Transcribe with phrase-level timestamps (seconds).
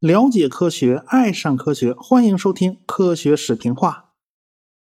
[0.00, 4.10] 了解科学，爱上科学，欢迎收听科学视频化。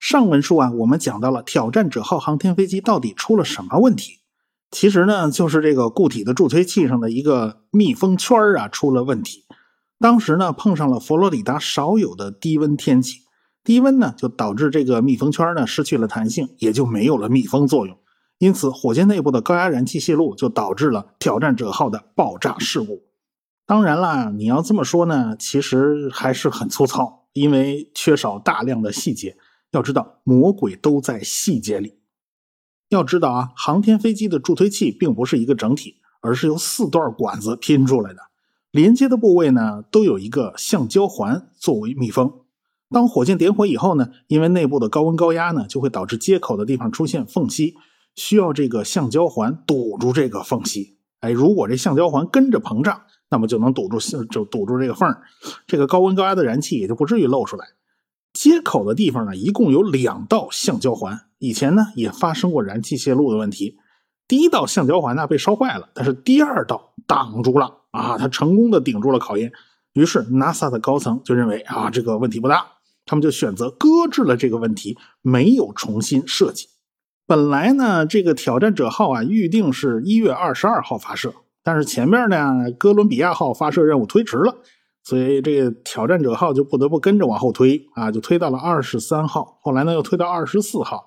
[0.01, 4.21] 上文书啊，我们讲到了挑战者号航天飞机到底出了什么问题？
[4.71, 9.44] 其实呢，就是这个固体的助推器上的一个密封圈啊出了问题。
[9.99, 13.21] 当时呢，碰上了佛罗里达少有的低温天气，
[13.63, 17.98] 低温呢就导致这个密封圈呢失去了弹性，也就没有了密封作用。
[18.43, 23.05] 因此，火箭内部的高压燃气泄漏就导致了挑战者号的爆炸事故。
[23.66, 29.36] 当然啦，你要这么说呢，其实还是很粗糙，因为缺少大量的细节。
[29.70, 32.00] 要知道，魔鬼都在细节里。
[32.88, 38.22] 要知道啊，航天飞机的助推器并不是一个整体，而是由四段管子拼出来的。
[38.72, 42.41] 连接的部位呢，都有一个橡胶环作为密封。
[42.91, 47.77] 当火箭点火以后呢，因为内部的高温高压呢，就会导致接口的地方出现缝隙，
[48.14, 50.96] 需要这个橡胶环堵住这个缝隙。
[51.20, 55.16] 哎，如果这橡胶环跟着膨胀，那么就能堵住，就堵住这个缝
[55.66, 57.66] 这个高温高压的燃气也就不至于漏出来。
[58.32, 61.20] 接口的地方呢，一共有两道橡胶环。
[61.38, 63.77] 以前呢，也发生过燃气泄漏的问题。
[64.26, 69.52] 第一道橡胶环呢被烧坏了，但是第二道挡住了啊，它成功的顶住了考验。
[69.92, 72.66] 于是 NASA 的高层就认为啊，这个问题不大，
[73.04, 76.69] 他们就选择搁置了这个问题，没有重新设计。
[77.33, 81.33] 本来呢，这个挑战者号啊，预定是一月二十二号发射。
[81.62, 84.55] 但是前面呢，哥伦比亚号发射任务推迟了，
[85.02, 89.56] 所以这个挑战者号就不得不跟着往后推啊，就推到了二十三号。
[89.62, 91.06] 后来呢，又推到二十四号。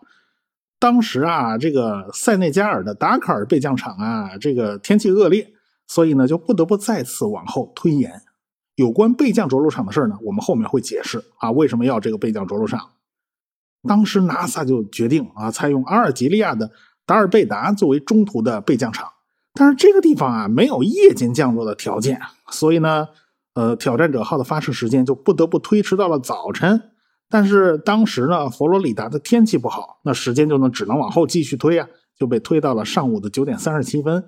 [0.80, 5.54] 当时啊，这个塞内加尔的达喀尔备降场啊，这个天气恶劣，
[5.86, 8.12] 所以呢，就不得不再次往后推延。
[8.74, 12.90] 有关备降着陆场的事呢，我们后面会解释啊，为什么要这个备降着陆场。
[13.88, 16.72] 当时 NASA 就决定啊，采用阿尔及利亚的
[17.06, 19.08] 达尔贝达作为中途的备降场。
[19.54, 22.20] 但是这个地方啊没有夜间降落的条件，
[22.52, 23.08] 所以呢，
[23.54, 26.92] 呃，挑战者号的发射时间就不得不推迟到了早晨。
[27.30, 31.88] 但是当时呢，佛罗里达的天气不好，那时间就能只能往后继续推啊，
[32.20, 34.24] 就被推到了上午的九点三十七分。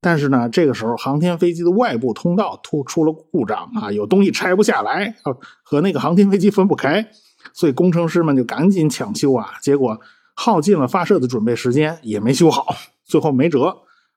[0.00, 5.16] 但是呢，这个时候航天飞机的外部通道突出了故障啊，有东西拆不下来，
[5.62, 7.08] 和那个航天飞机分不开，
[7.56, 9.98] 所以工程师们就赶紧抢修啊，结果
[10.34, 12.66] 耗尽了发射的准备时间，也没修好，
[13.02, 13.74] 最后没辙。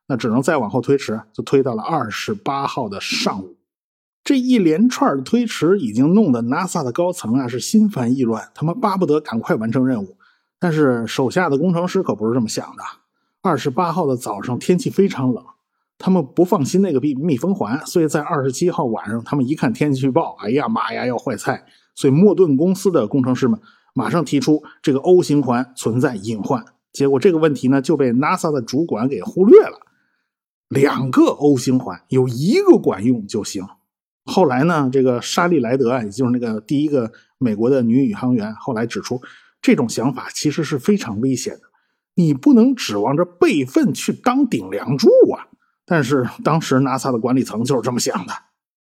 [0.07, 3.55] 那只能再往后推迟，就推到了二十八号的上午。
[4.25, 10.17] 这一连串的推迟已经弄得 NASA 的高层啊是心烦意乱，他们巴不得赶快完成任务。
[10.59, 12.83] 但是手下的工程师可不是这么想的。
[13.41, 15.41] 二十八号的早上天气非常冷，
[15.97, 21.63] 他们不放心那个密密封环，所以在二十七号晚上，他们一看天气预报，哎呀妈呀，要坏菜！
[21.99, 23.59] 所以莫顿公司的工程师们
[23.93, 26.63] 马上提出这个 O 型环存在隐患。
[26.93, 29.81] 结果这个问题呢就被 NASA 的主管给忽略了。
[30.69, 33.67] 两个 O 型环有一个管用就行。
[34.23, 39.21] 后来呢，这个沙利莱德啊，也就是那个第一个美国的女宇航员，后来指出，
[39.61, 41.63] 这种想法其实是非常危险的。
[42.15, 45.47] 你不能指望着备份去当顶梁柱啊！
[45.85, 48.33] 但是当时 NASA 的管理层就是这么想的。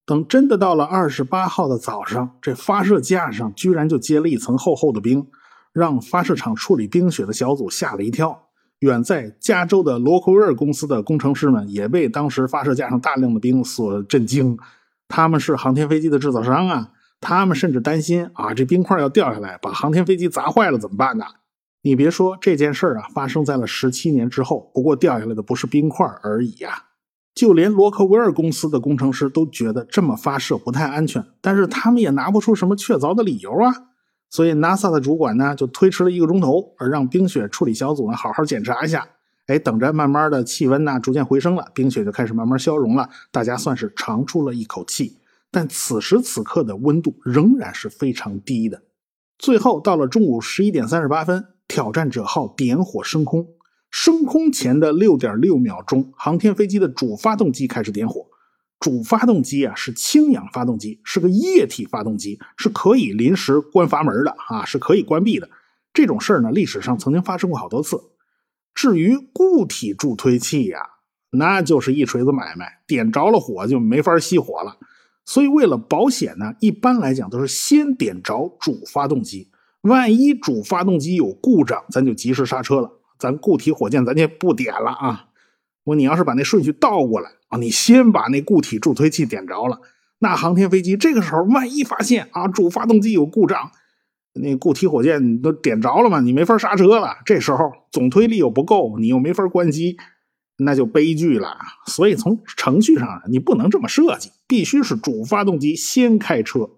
[0.06, 5.28] 等真的到了二十八号的早上，这发射架上居然就结了一层厚厚的冰，
[5.72, 8.48] 让发射场处理冰雪的小组吓了一跳。
[8.80, 14.58] 远在加州的罗克威尔公司的工程师们也被当时发射架上大量的冰所震惊。
[15.08, 21.26] 他们是航天飞机的制造商啊，他们甚至担心啊，这冰块要掉下来把航天飞机砸坏了怎么办呢？
[21.82, 26.84] 你别说这件事啊，发生在了十七年之后，不过掉下来的不是冰块而已呀。
[27.34, 33.74] 就连罗克威尔公司的工程师都觉得这么发射不太安全，但是他们也拿不出什么确凿的理由啊。
[34.30, 39.08] 所以，NASA 的主管呢就推迟了一个钟头，而让冰雪处理小组呢好好检查一下。
[39.48, 45.18] 哎，等着慢慢的气温呢逐渐回升了，冰雪就开始慢慢消融了，大家算是长出了一口气。
[45.52, 48.82] 但此时此刻的温度仍然是非常低的。
[49.38, 53.46] 最后到了中午十一点三十八分，挑战者号点火升空，
[53.94, 58.26] 升空前的六点六秒钟，航天飞机的主发动机开始点火。
[58.80, 65.48] 主发动机啊是氢氧发动机，是个液体发动机，是可以临时关阀门的啊，是可以关闭的。
[65.94, 68.02] 这种事儿呢，历史上曾经发生过好多次。
[68.74, 70.80] 至于固体助推器呀，
[71.30, 74.80] 那就是一锤子买卖，点着了火就没法熄火了。
[75.24, 79.52] 所以为了保险呢，一般来讲都是先点着主发动机，
[79.82, 82.92] 万一主发动机有故障，咱就及时刹车了。
[83.24, 85.30] 咱固体火箭咱就不点了啊。
[85.86, 87.58] 我你要是把那顺序倒过来啊。
[87.58, 89.80] 你先把那固体助推器点着了，
[90.20, 93.72] 那航天飞机这个时候万一发现啊主发动机有故障，
[94.34, 97.16] 那固体火箭都点着了嘛，你没法刹车了。
[97.26, 99.96] 这时候总推力又不够，你又没法关机，
[100.58, 101.58] 那就悲剧了。
[101.88, 106.70] 所以从程序上你不能这么设计，必须是主发动机先开车。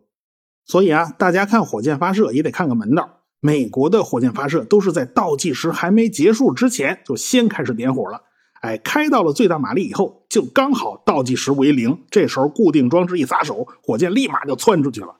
[0.67, 3.21] 所以啊，大家看火箭发射也得看个门道。
[3.45, 8.23] 美国的火箭发射都是在倒计时还没结束之前就先开始点火了。
[8.61, 15.15] 哎，开到了最大马力以后，就刚好倒计时为零，这时候固定装置一撒手，火箭立马就窜出去了。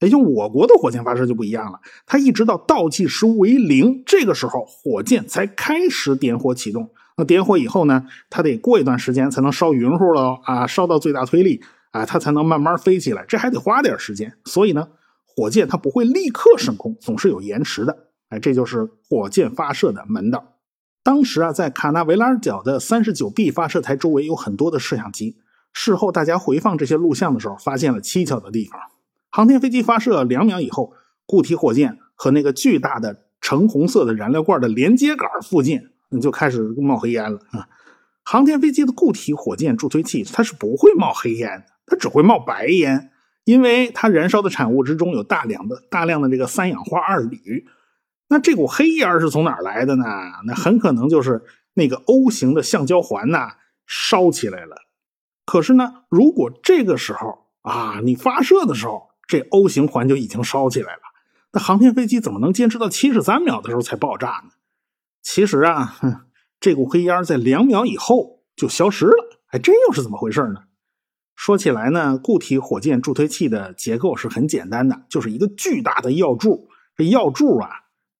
[0.00, 6.90] 也就我国的火箭发射就不一样了，它一直到倒计时为零，这个时候火箭才开始点火启动。
[7.16, 11.60] 那点火以后呢，它得过一段时间才能烧匀乎了啊，烧到最大推力
[11.92, 14.32] 啊，它才能慢慢飞起来，这还得花点时间。
[14.44, 14.88] 所以呢，
[15.38, 17.96] 火箭它不会立刻升空，总是有延迟的。
[18.30, 20.56] 哎，这就是火箭发射的门道。
[21.04, 25.36] 当时啊，在卡纳维拉尔角的三十九 B 发射台周围有很多的摄像机。
[25.72, 28.80] 事后大家回放这些录像的时候，发现了蹊跷的地方。
[29.30, 30.92] 航天飞机发射两秒以后，
[31.24, 35.80] 固体火箭和那个巨大的橙红色的燃料罐的连接杆附近
[36.10, 37.68] 你就开始冒黑烟了啊！
[38.24, 43.12] 航天飞机的固体火箭助推器它是不会冒黑烟的，它只会冒白烟，
[43.48, 47.66] 因为它燃烧的产物之中有大量的大量的这个三氧化二铝。
[48.28, 50.04] 那这股黑烟是从哪儿来的呢？
[50.44, 51.42] 那很可能就是
[51.72, 53.52] 那个 O 型的橡胶环呐
[53.86, 54.76] 烧起来了。
[55.46, 61.00] 可是呢，如果这个时候啊，你发射的时候，这 O 型环就已经烧起来了，
[61.54, 64.50] 那航天飞机怎么能坚持到七十三秒的时候才爆炸呢？
[65.22, 65.96] 其实啊，
[66.60, 70.64] 这股黑烟在两秒以后就消失了，哎，这又是怎么回事呢？
[71.38, 77.70] 说起来呢，固体火箭助推器的结构是很简单的，就是一个巨大的药柱，这药柱啊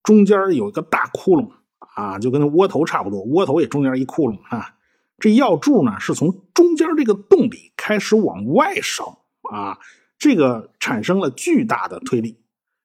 [0.04, 1.50] 中间有一个大窟窿
[1.96, 4.76] 啊，就跟那窝头差不多，窝头也中间一窟窿啊。
[5.18, 9.78] 这药柱呢是从中间这个洞里开始往外烧啊。
[10.16, 12.38] 这个产生了巨大的推力，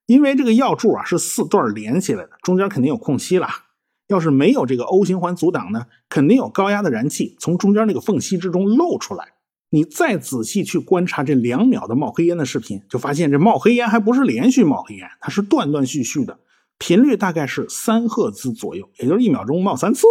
[0.07, 3.65] 因为这个药柱啊是四段连起来的，中间肯定有空隙啦。
[4.07, 9.33] 要是没有这个 O 型环阻挡呢，肯定有高压的燃气从中间那个缝隙之中漏出来。
[9.74, 16.38] 你再仔细去观察这两秒的冒黑烟的视频，就发现这冒黑烟还不是连续冒黑烟，它是断断续续的，
[16.78, 20.06] 频率大概是三赫兹左右，也就是一秒钟冒三次。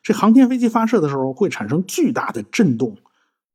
[0.00, 2.96] 这航天飞机发射的时候会产生巨大的震动。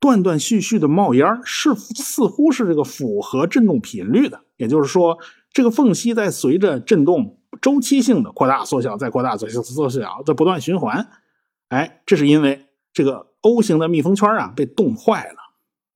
[0.01, 5.17] 断断续续的冒烟是似乎是这个符合震动频率的，也就是说，
[5.53, 11.07] 这个缝隙在随着震动周期性的扩大、缩小、再扩大、再缩缩小，在不断循环。
[11.69, 15.37] 哎，这是因为这个 O 型的密封圈啊被冻坏了，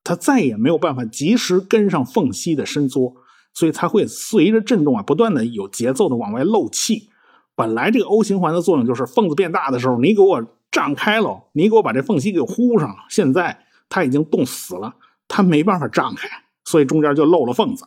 [0.03, 3.15] 它再也没有办法及时跟上缝隙的伸缩，
[3.53, 7.09] 所以才会随着震动啊不断的有节奏的往外漏气。
[7.55, 12.95] 本来这个 O 型环的作用就是缝子变大的时候，你给我胀开了，你给我把这缝隙给糊上。
[13.09, 13.59] 现在。
[13.89, 14.95] 它已经冻死了，
[15.27, 16.27] 它没办法胀开，
[16.65, 17.85] 所以中间就漏了缝子。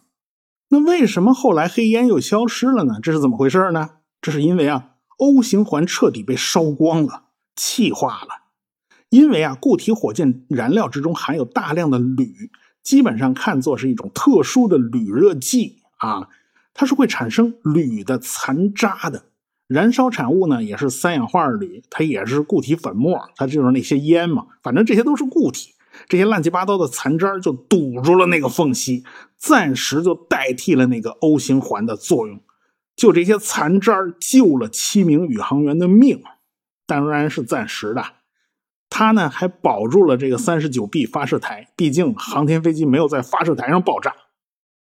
[0.68, 3.00] 那为什么后来黑烟又消失了呢？
[3.02, 3.90] 这是怎么回事呢？
[4.20, 7.24] 这是因为啊，O 型环彻底被烧光了，
[7.56, 8.45] 气化了。
[9.10, 12.50] 因为啊，固体火箭燃料之中含有大量的铝，
[12.82, 16.28] 基本上看作是一种特殊的铝热剂啊，
[16.74, 19.24] 它是会产生铝的残渣的。
[19.68, 25.72] 燃烧产物呢也是三氧化二铝，它也是固体粉末，它就是那些烟嘛，反正这些都是固体。
[26.08, 29.02] 这些乱七八糟的残渣就堵住了那个缝隙，
[29.38, 32.38] 暂时就代替了那个 O 型环的作用。
[32.94, 36.22] 就这些残渣救了七名宇航员的命，
[36.86, 38.04] 当然是暂时的。
[38.98, 44.14] 他呢还保住了这个三十九 B 发射台，毕竟航天飞机没有在发射台上爆炸，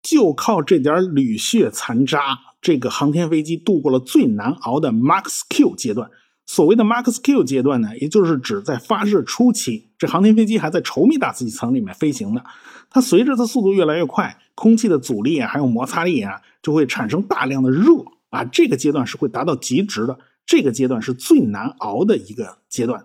[0.02, 6.10] 就靠这点铝屑残渣，这个航天飞机度过了最难熬的 Max Q 阶段。
[6.44, 12.42] 所谓的 Max Q 阶段呢，也就是指在发射初期，这航天飞机还在稠密大气层里面飞行呢。
[12.90, 17.84] 它随着它速度越来越快，空气的阻力啊，还有摩擦力啊，就会产生大量的热
[18.30, 18.44] 啊。
[18.46, 23.04] 这个阶段是会达到极值的，这个阶段是最难熬的一个阶段。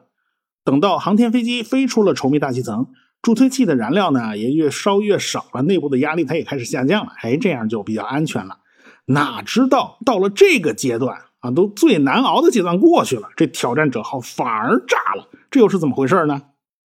[0.65, 2.87] 等到航天飞机飞出了稠密大气层，
[3.21, 8.57] 助推器的燃料呢也越烧越少了，内部的压力它也开始下降了，哎，这样就比较安全了。
[9.05, 11.21] 哪知道到了这个阶段。
[11.41, 16.41] 啊，都最难熬的阶段过去了，这挑战者号反而炸了，这又是怎么回事呢？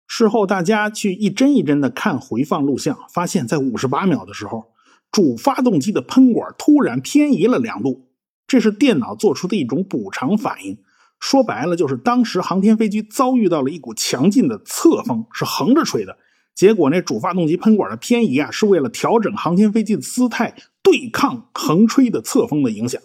[0.07, 4.73] 事后大家去一帧一帧的看回放录像，发现，在五十八秒的时候，
[5.13, 8.09] 主发动机的喷管突然偏移了两度，
[8.47, 10.79] 这是电脑做出的一种补偿反应。
[11.19, 16.19] 说白了，就是当时航天飞机遭遇到了一股强劲的侧风，是横着吹的，
[16.55, 23.01] 结果那主发动机喷管的偏移啊，是为了调整航天飞机的姿态，对抗横吹的侧风的影响。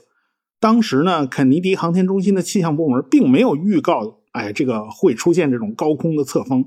[0.60, 6.66] 当时呢，肯尼迪航天中心的气象部门并没有预告，哎，这个会出现这种高空的侧风。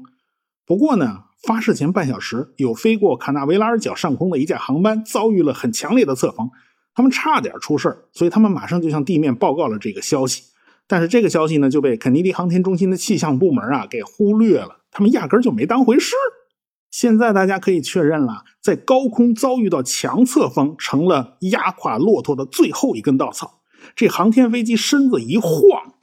[0.67, 6.51] 不过呢，发射前半小时，有飞过卡纳维拉尔角上空的一架航班遭遇了很强烈的侧风，
[6.95, 10.43] 他们差点出事所以他们马上就向地面报告了这个消息。
[10.87, 16.15] 但是这个消息呢就被肯尼迪航天中心的气象部门啊给忽略了，他们压根儿就没当回事。
[16.91, 23.61] 现在大家可以确认了，在高空遭遇到强侧风，成了压垮骆驼的最后一根稻草。
[23.97, 25.95] 这航天飞机身子一晃，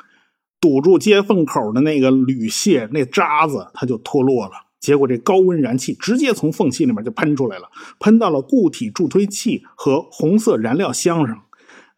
[0.59, 4.51] 堵住接缝口的那个铝屑那渣子，它就脱落了。
[4.79, 7.69] 结果这高温燃气直接从缝隙里面就喷出来了，
[7.99, 11.43] 喷到了固体助推器和红色燃料箱上。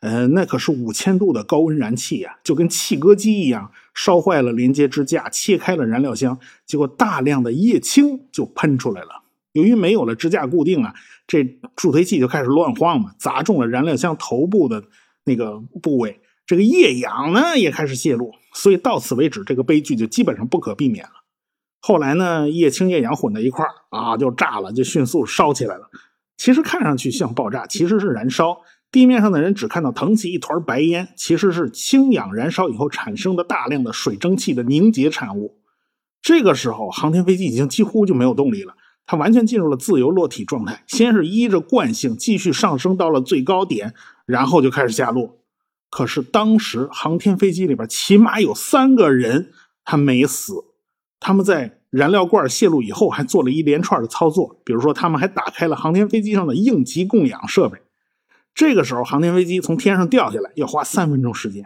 [0.03, 9.24] 呃，那可是五千度的高温燃气呀，就跟汽割机一样，烧坏了连接支架，切开了燃料箱，结果大量的液氢就喷出来了。
[9.53, 10.93] 由于没有了支架固定啊，
[11.25, 11.45] 这
[11.77, 14.83] 助推器就开始乱晃嘛，砸中了燃料箱头部的
[15.24, 21.12] 那个部位，这个液氧呢也开始泄露，所以到此为止，这个悲剧就基本上不可避免了。
[21.79, 25.89] 后来呢，液氢液氧混在一块儿啊，就炸了，就迅速烧起来了。
[26.36, 28.57] 其实看上去像爆炸，其实是燃烧。
[28.94, 35.58] 地面上的人只看到腾起一团白烟，其实是氢氧燃烧以后产生的大量的水蒸气的凝结产物。
[36.22, 38.76] 这个时候，航天飞机已经几乎就没有动力了，
[39.08, 40.84] 它完全进入了自由落体状态。
[40.86, 43.96] 先是依着惯性继续上升到了最高点，
[44.28, 45.40] 然后就开始下落。
[45.90, 49.50] 可是当时航天飞机里边起码有三个人
[49.84, 50.54] 他没死，
[51.20, 57.80] 他们在燃料罐泄露以后还做了一连串的操作，比如说他们还打开了航天飞机上的应急供氧设备。
[58.53, 61.65] 这个时候，航天飞机从天上掉下来要花三分钟时间。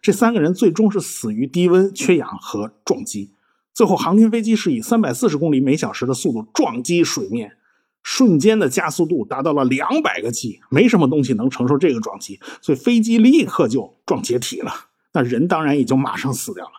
[0.00, 3.32] 这三个人最终是死于低温、缺氧和撞击。
[3.74, 7.56] 最后，航天飞机是以三百四十公里每小时的速度撞击水面，
[8.02, 14.72] 瞬间的加速度达到了两百个 G，没什么东西能承受这个撞击，所以飞机立刻就撞解体了。
[15.12, 16.72] 那人当然也就马上死掉了。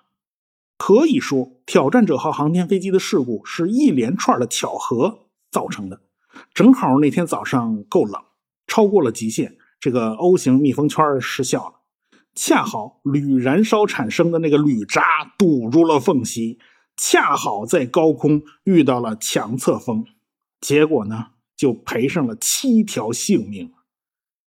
[0.78, 6.00] 可以说，挑战者号航天飞机的事故是一连串的巧合造成的。
[6.54, 8.22] 正好那天早上够冷。
[8.70, 11.76] 超过了极限，这个 O 型密封圈失效了。
[12.36, 15.04] 恰好铝燃烧产生的那个铝渣
[15.38, 16.60] 堵住了缝隙，
[16.96, 20.06] 恰好在高空遇到了强侧风，
[20.62, 23.74] 结果呢就赔上了七条性命。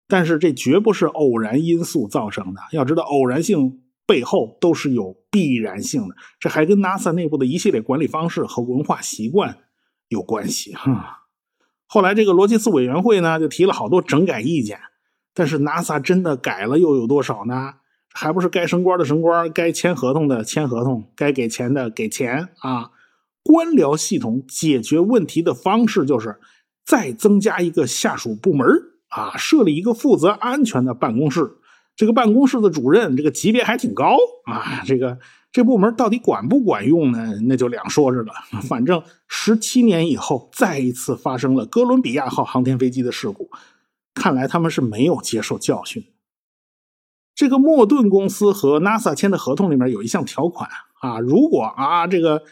[0.08, 9.58] 但是这绝不是偶然因素造成的，要知道偶然性背后都是有必然性的，这还跟 NASA 内部的一系列管理方式和文化习惯
[10.08, 11.25] 有关系哈。
[11.88, 14.80] 后来，这个罗切斯委员会呢，就提了好多整改意见，
[15.34, 17.76] 但是 NASA 真的改了又有多少呢？
[18.14, 22.92] 还不是该升官的升官，该签合同的签合同，该给钱的给钱啊！
[23.44, 26.40] 官僚系统解决问题的方式就是
[26.86, 28.68] 再增加一个下属部门
[29.10, 31.58] 啊，设立一个负责安全的办公室。
[31.96, 35.18] 这个办公室的主任，这个级别还挺高啊，这个。
[35.56, 37.34] 这部门到底管不管用呢？
[37.44, 38.34] 那就两说着了。
[38.68, 43.50] 反正十七年以后，再一次发生了哥伦比亚号航天飞机的事故，
[44.14, 46.04] 看来他们是没有接受教训。
[47.34, 50.70] 这个莫顿公司和 NASA 签的合同里面有一项条款
[51.00, 52.44] 啊，如果啊这个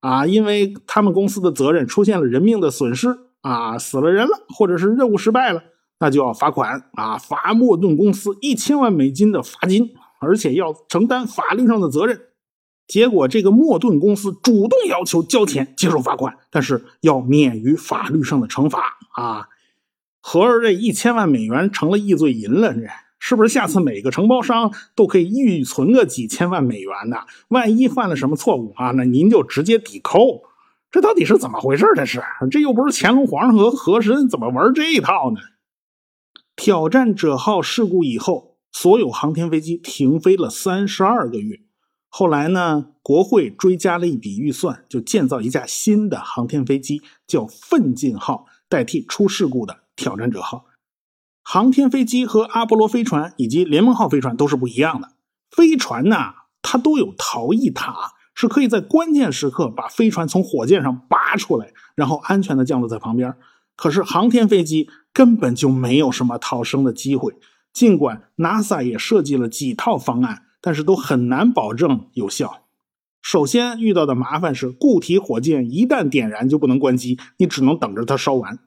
[0.00, 5.62] 啊因为他们公司的责任出现了人命的损失啊，死了人了，或者是任务失败了，
[6.00, 12.20] 那就要罚款啊，罚莫顿公司一千万美金的罚金，而且要承担法律上的责任。
[12.88, 19.48] 结果，这个莫顿公司主动要求交钱接受罚款，但是要免于法律上的惩罚啊！
[20.20, 22.86] 合着这一千万美元成了易罪银了，这
[23.18, 23.52] 是不是？
[23.52, 27.18] 下次每个承包商都可以预存个几千万美元呢？
[27.48, 30.42] 万一犯了什么错误啊，那您就直接抵扣。
[30.90, 31.86] 这到底是怎么回事？
[31.94, 35.40] 这是这又不是乾隆皇上和和珅，怎么玩这一套呢？
[36.56, 41.60] 挑战者号事故以后，所有航天飞机停飞了三十二个月。
[42.18, 50.64] 后来呢，国会追加了一笔预算，就建造一架新的航天飞机，叫奋进号，代替出事故的挑战者号。
[51.44, 55.12] 航天飞机和阿波罗飞船以及联盟号飞船都是不一样的。
[55.52, 56.16] 飞船呢，
[56.60, 63.32] 它都有逃逸塔，是可以在关键时刻把飞船从火箭上拔出来，然后安全的降落在旁边。
[63.76, 67.36] 可是航天飞机根本就没有什么逃生的机会，
[67.72, 70.46] 尽管 NASA 也设计了几套方案。
[70.60, 72.64] 但是都很难保证有效。
[73.20, 78.58] 首先遇到的麻烦是，固体火箭一旦点燃就不能关机，你只能等着它烧完。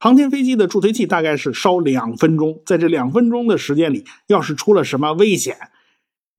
[0.00, 5.56] 航天飞机的助推器大概是烧两分钟，在这两分钟的时间里，要是出了什么危险，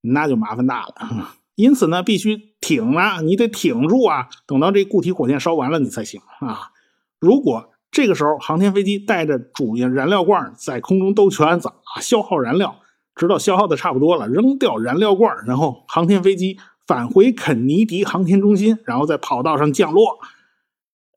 [0.02, 1.36] 那就麻烦大了。
[1.56, 6.72] 因此呢，必须挺啊，你得挺住啊，等到这固体火箭烧完了你才行啊。
[7.20, 12.80] 如果这个时候航天飞机带着主燃料罐在空中兜圈子啊，消耗燃料。
[13.20, 16.58] 直到消耗的差不多了，扔掉燃料罐，然后航天飞机
[16.88, 20.18] 返回肯尼迪航天中心，然后在跑道上降落。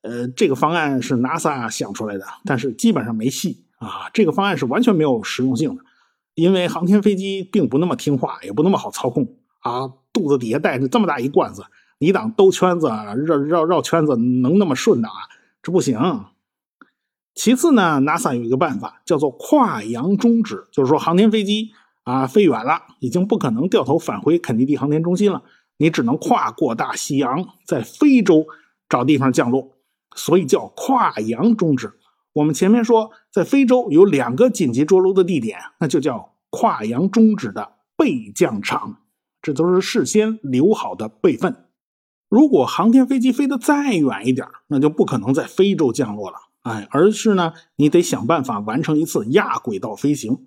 [0.02, 4.10] 呃，这个方案是 NASA 想出来的，但是基本上没戏啊。
[4.12, 5.84] 这个方案是完全没有实用性的，
[6.34, 11.62] 因为航天飞机并不那么听话，也不那么好操控啊，肚子底下带着这么大一罐子，
[11.98, 15.14] 你当兜圈子绕绕绕圈子能那么顺的啊？
[15.62, 16.24] 这不行。
[17.36, 21.70] 其次呢，NASA 有一个办法叫做跨洋中止，就是说航天飞机
[22.04, 25.42] 啊飞远了，已经不可能掉头返回肯尼迪航天中心了，
[25.76, 28.46] 你只能跨过大西洋，在非洲
[28.88, 29.76] 找地方降落，
[30.14, 31.92] 所以叫跨洋中止。
[32.34, 38.98] 我们前面说，在非洲有两个紧急着陆的地点，那就叫跨洋中止的备降场，
[39.42, 41.66] 这都是事先留好的备份。
[42.28, 50.42] 如果航天飞机飞得再远一点，那就不可能在非洲降落了，哎，而是呢，你得想办法完成一次亚轨道飞行，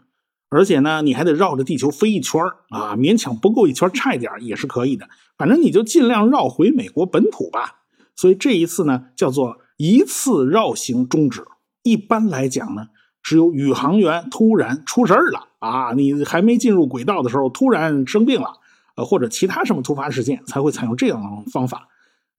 [0.49, 7.81] 而且呢，你还得绕着地球飞一圈啊，勉强不够一圈，差一点也是可以的，反正你就尽量绕回美国本土吧。
[8.15, 11.43] 所以这一次呢，叫做一次绕行终止。
[11.83, 12.87] 一般来讲呢，
[13.21, 18.53] 只有宇航员突然出事儿了啊，你还没进入轨道的时候突然生病了，
[18.95, 21.89] 呃，或者其他什么突发事件才会采用这样方法，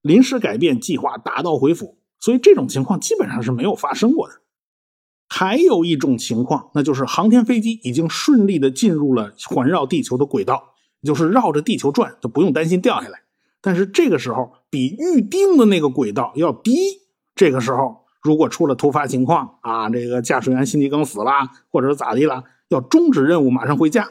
[0.01, 1.99] 临时改变计划，打道回府。
[2.19, 4.35] 所以这种情况基本上是没有发生过的。
[5.39, 13.21] 还有一种情况，那就是航天飞机已经顺利的进入了环绕地球的轨道，就是绕着地球转，就不用担心掉下来。
[13.61, 16.73] 但是这个时候比预定的那个轨道要低，
[17.35, 18.07] 这个时候。
[18.23, 21.31] 如果出了突发情况啊，这个驾驶员心肌梗死了，
[21.71, 24.11] 或者咋地了，要终止任务，马上回家，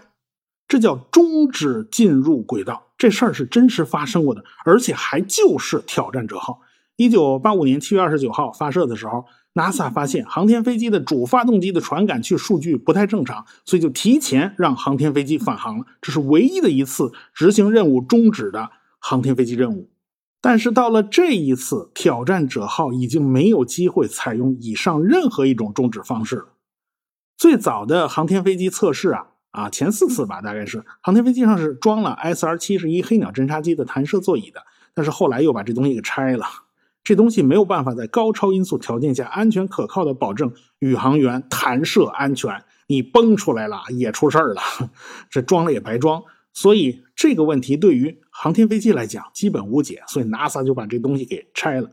[0.70, 2.84] 这叫终止进入轨道。
[2.98, 6.62] 这事儿是真实发生过的，而且还就是挑战者号。
[6.96, 15.86] 一九八五年七月二十九号发射的时候，NASA 发现航天飞机的主发动机的传感器数据不太正常，所以就提前让航天飞机返航了。
[16.00, 18.70] 这是唯一的一次执行任务终止的
[19.00, 19.90] 航天飞机任务。
[20.42, 26.50] 但是到了这一次，挑战者号已经没有机会采用以上任何一种终止方式了。
[27.36, 34.62] 最早的航天飞机测试啊啊，前四次吧，大概是航天飞机上是装了 SR 七十一黑鸟侦察机的弹射座椅的，
[34.94, 36.46] 但是后来又把这东西给拆了。
[37.06, 44.62] 这东西没有办法在高超音速条件下安全可靠的保证宇航员弹射安全，你崩出来了也出事儿了，
[45.30, 46.24] 这装了也白装。
[46.52, 51.92] 所以这个问题对于航天飞机来讲基本无解，所以 NASA 就把这东西给拆了。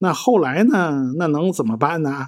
[0.00, 1.14] 那后来呢？
[1.16, 2.26] 那能怎么办呢？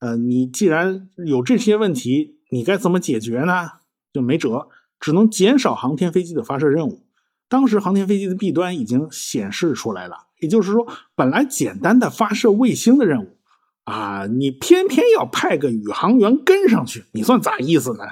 [0.00, 3.70] 呃，你既然有这些问题，你该怎么解决呢？
[4.12, 4.68] 就没辙，
[5.00, 7.07] 只能减少航天飞机的发射任务。
[7.48, 13.36] 当时航天飞机的弊端已经显示出来了，也就是说，本来简单的发射卫星的任务
[13.84, 18.04] 啊，你偏偏要派个宇航员跟上去，你算咋意思呢？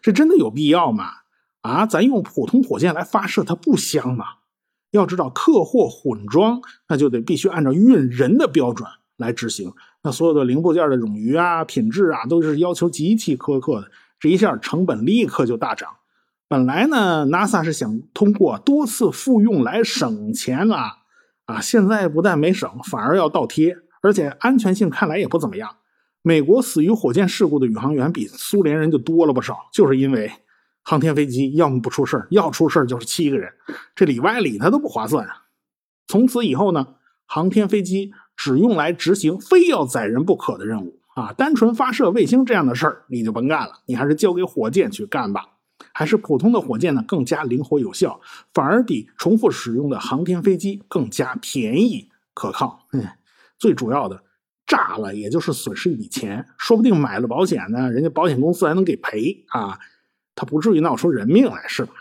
[0.00, 1.04] 这真的有必要吗？
[1.60, 4.24] 啊，咱用普通火箭来发射，它不香吗？
[4.92, 9.72] 要知道客货混装，那就得必须按照运人的标准来执行。
[10.02, 13.90] 那所有的零部件的冗余啊、品质啊，都是要求极其苛刻的。
[14.18, 15.88] 这一下成本立刻就大涨。
[16.50, 20.96] 本来呢，NASA 是想通过多次复用来省钱啊，
[21.44, 25.76] 啊，现在不但没省，反而要倒贴，而且安全性看来也不怎么样。
[26.22, 30.28] 美国死于火箭事故的宇航员比苏联人就多了不少，就是因为。
[30.82, 33.52] 航天飞机要么不出事要出事就是七个人，
[33.94, 35.44] 这里外里它都不划算啊。
[36.08, 36.94] 从此以后呢，
[37.26, 45.44] 航天飞机只用来执行非要载人不可的任务啊，单纯发射卫星这样的事儿你就甭干了，你还是交给火箭去干吧。
[45.92, 48.20] 还是普通的火箭呢更加灵活有效，
[48.54, 52.86] 反而比重复使用的航天飞机更加便宜可靠。
[52.92, 53.06] 嗯，
[53.58, 54.22] 最主要的，
[54.66, 59.78] 炸了也就是损失一笔钱，说不定买了保险呢，人家保险公司还能给赔啊。
[60.34, 61.92] 他不至于闹出人命来，是吧？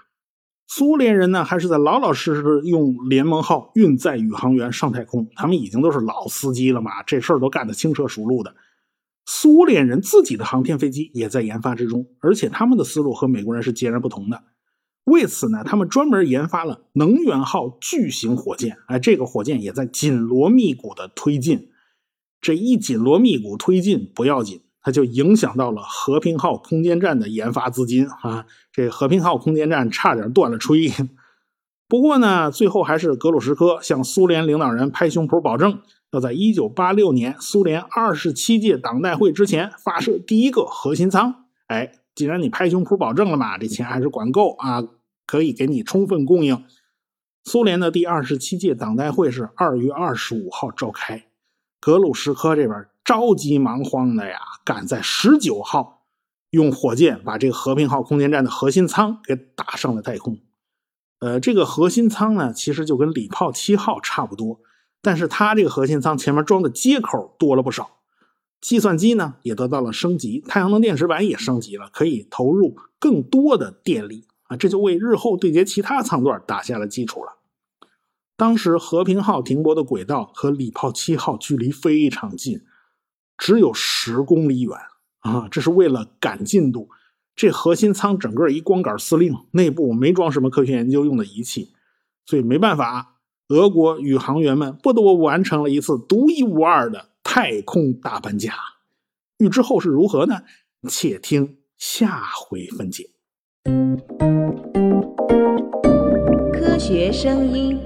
[0.67, 5.27] 苏联人呢，还是在老老实实的用联盟号运载宇航员上太空。
[5.35, 8.55] 他们已经都是老司机了嘛，这事儿都干得轻车熟路的。
[9.31, 14.41] 苏联人自己的航天飞机也在研发之中，而且他们的思路和美国人是截然不同的。
[15.03, 18.77] 为此呢，他们专门研发了能源号巨型火箭。
[18.87, 21.69] 哎，这个火箭也在紧锣密鼓的推进。
[22.41, 24.61] 这一紧锣密鼓推进不要紧。
[24.81, 28.47] 它就影响到了和平号空间站的研发资金啊！
[28.71, 30.91] 这和平号空间站差点断了吹。
[31.89, 41.45] 不过呢，最后还是格鲁什科向苏联领导人拍胸脯保证，要在1986年苏联27届党代会之前发射第一个核心舱。
[41.65, 44.83] 哎，既然你拍胸脯保证了嘛，这钱还是管够啊，
[45.25, 46.63] 可以给你充分供应。
[47.43, 51.25] 苏联的第二十七届党代会是2月25号召开，
[51.81, 52.85] 格鲁什科这边。
[53.03, 56.03] 着急忙慌的呀，赶在十九号
[56.51, 60.37] 用火箭把这个和平号空间站的核心舱给打上了太空。
[61.19, 64.61] 呃，这个核心舱呢，其实就跟礼炮七号差不多，
[65.01, 67.99] 但是它这个核心舱前面装的接口多了不少，
[68.61, 77.33] 计算机呢也得到了升级，太阳能电池板也升级了，可以投入更多的电力啊，这就为日后对接其他舱段打下了基础了。
[78.37, 82.61] 当时和平号停泊的轨道和礼炮七号距离非常近，
[83.37, 84.77] 只有十公里远
[85.19, 85.49] 啊！
[85.51, 86.89] 这是为了赶进度。
[87.39, 91.71] 这核心舱整个一光杆司令，内部没装什么科学研究用的仪器，
[92.25, 93.15] 所以没办法，
[93.47, 98.53] 俄国宇航员们不得不完成了一次独一无二的太空大搬家。
[99.37, 100.41] 欲知后事如何呢？
[100.89, 103.11] 且听下回分解。
[106.51, 107.79] 科学声音。